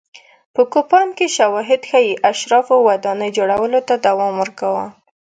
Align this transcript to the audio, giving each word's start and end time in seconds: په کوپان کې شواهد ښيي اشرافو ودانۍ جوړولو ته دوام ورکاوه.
په 0.53 0.61
کوپان 0.73 1.07
کې 1.17 1.27
شواهد 1.37 1.81
ښيي 1.89 2.13
اشرافو 2.31 2.75
ودانۍ 2.87 3.29
جوړولو 3.37 3.79
ته 3.87 3.93
دوام 4.07 4.33
ورکاوه. 4.39 4.85